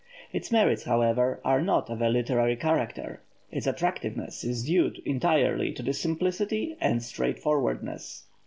Its 0.33 0.51
merits, 0.51 0.85
however, 0.85 1.39
are 1.45 1.61
not 1.61 1.87
of 1.91 2.01
a 2.01 2.09
literary 2.09 2.55
character; 2.55 3.21
its 3.51 3.67
attractiveness 3.67 4.43
is 4.43 4.63
due 4.65 4.91
entirely 5.05 5.71
to 5.71 5.87
its 5.87 5.99
simplicity 5.99 6.75
and 6.81 7.03
straightforwardness. 7.03 8.23